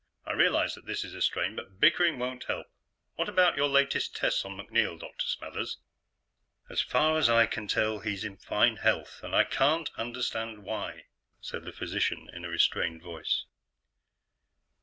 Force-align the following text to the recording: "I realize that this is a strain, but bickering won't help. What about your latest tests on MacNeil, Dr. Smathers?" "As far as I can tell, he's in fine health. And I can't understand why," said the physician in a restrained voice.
"I 0.25 0.31
realize 0.31 0.73
that 0.73 0.87
this 0.87 1.03
is 1.03 1.13
a 1.13 1.21
strain, 1.21 1.55
but 1.55 1.79
bickering 1.79 2.17
won't 2.17 2.45
help. 2.45 2.65
What 3.17 3.29
about 3.29 3.55
your 3.55 3.67
latest 3.69 4.15
tests 4.15 4.43
on 4.43 4.57
MacNeil, 4.57 4.97
Dr. 4.99 5.27
Smathers?" 5.27 5.77
"As 6.71 6.81
far 6.81 7.19
as 7.19 7.29
I 7.29 7.45
can 7.45 7.67
tell, 7.67 7.99
he's 7.99 8.23
in 8.23 8.37
fine 8.37 8.77
health. 8.77 9.19
And 9.21 9.35
I 9.35 9.43
can't 9.43 9.91
understand 9.97 10.63
why," 10.63 11.03
said 11.39 11.65
the 11.65 11.71
physician 11.71 12.29
in 12.33 12.43
a 12.43 12.49
restrained 12.49 13.03
voice. 13.03 13.45